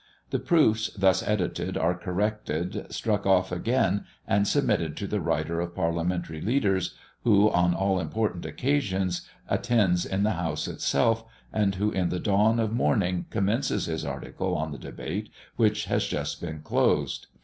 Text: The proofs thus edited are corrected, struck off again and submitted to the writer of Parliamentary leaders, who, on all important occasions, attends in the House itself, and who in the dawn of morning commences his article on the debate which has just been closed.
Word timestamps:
The 0.31 0.39
proofs 0.39 0.89
thus 0.97 1.21
edited 1.21 1.77
are 1.77 1.93
corrected, 1.93 2.87
struck 2.91 3.27
off 3.27 3.51
again 3.51 4.05
and 4.27 4.47
submitted 4.47 4.97
to 4.97 5.05
the 5.05 5.19
writer 5.21 5.61
of 5.61 5.75
Parliamentary 5.75 6.41
leaders, 6.41 6.95
who, 7.23 7.51
on 7.51 7.75
all 7.75 7.99
important 7.99 8.43
occasions, 8.43 9.29
attends 9.47 10.03
in 10.07 10.23
the 10.23 10.31
House 10.31 10.67
itself, 10.67 11.23
and 11.53 11.75
who 11.75 11.91
in 11.91 12.09
the 12.09 12.19
dawn 12.19 12.59
of 12.59 12.73
morning 12.73 13.27
commences 13.29 13.85
his 13.85 14.03
article 14.03 14.55
on 14.57 14.71
the 14.71 14.79
debate 14.79 15.29
which 15.55 15.85
has 15.85 16.07
just 16.07 16.41
been 16.41 16.61
closed. 16.63 17.27